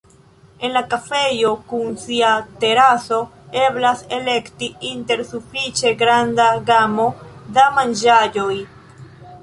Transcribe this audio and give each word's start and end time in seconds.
En 0.67 0.71
la 0.75 0.81
kafejo 0.93 1.49
kun 1.73 1.91
sia 2.05 2.31
teraso 2.63 3.19
eblas 3.67 4.01
elekti 4.19 4.73
inter 4.93 5.25
sufiĉe 5.35 5.93
granda 6.03 6.51
gamo 6.73 7.09
da 7.59 7.69
manĝaĵoj. 7.81 8.53